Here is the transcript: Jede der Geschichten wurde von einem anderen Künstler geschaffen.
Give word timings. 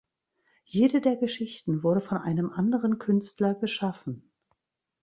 Jede 0.65 0.99
der 0.99 1.15
Geschichten 1.15 1.83
wurde 1.83 2.01
von 2.01 2.17
einem 2.17 2.49
anderen 2.49 2.97
Künstler 2.97 3.53
geschaffen. 3.53 4.31